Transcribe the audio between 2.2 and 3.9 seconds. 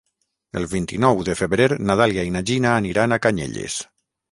i na Gina aniran a Canyelles.